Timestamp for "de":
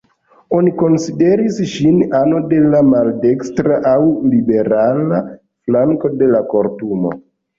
2.53-2.61, 6.23-6.31